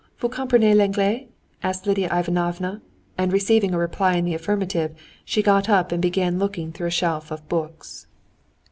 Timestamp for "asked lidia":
1.61-2.09